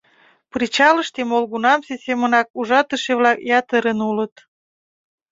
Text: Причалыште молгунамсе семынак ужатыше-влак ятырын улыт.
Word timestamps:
Причалыште 0.53 1.21
молгунамсе 1.31 1.95
семынак 2.05 2.47
ужатыше-влак 2.59 3.37
ятырын 3.59 3.99
улыт. 4.09 4.33